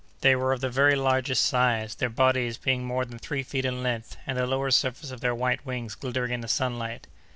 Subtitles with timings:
[0.21, 3.83] They were of the very largest size, their bodies being more than three feet in
[3.83, 7.05] length, and the lower surface of their white wings glittering in the sunlight.